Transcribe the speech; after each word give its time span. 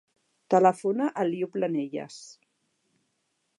Telefona 0.53 1.09
a 1.23 1.27
l'Iu 1.27 1.51
Planelles. 1.57 2.17